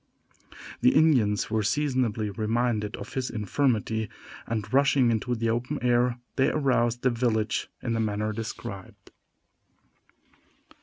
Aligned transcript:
The 0.79 0.95
Indians 0.95 1.51
were 1.51 1.61
seasonably 1.61 2.31
reminded 2.31 2.95
of 2.95 3.13
his 3.13 3.29
infirmity, 3.29 4.09
and, 4.47 4.73
rushing 4.73 5.11
into 5.11 5.35
the 5.35 5.51
open 5.51 5.77
air, 5.83 6.17
they 6.37 6.49
aroused 6.49 7.03
the 7.03 7.11
village 7.11 7.69
in 7.83 7.93
the 7.93 7.99
manner 7.99 8.33
described. 8.33 9.11